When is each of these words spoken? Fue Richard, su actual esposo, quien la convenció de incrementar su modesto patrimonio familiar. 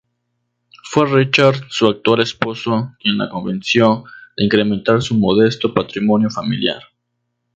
Fue 0.83 1.05
Richard, 1.05 1.65
su 1.69 1.85
actual 1.85 2.21
esposo, 2.23 2.95
quien 2.99 3.19
la 3.19 3.29
convenció 3.29 4.03
de 4.35 4.45
incrementar 4.45 4.99
su 5.03 5.13
modesto 5.13 5.75
patrimonio 5.75 6.31
familiar. 6.31 6.81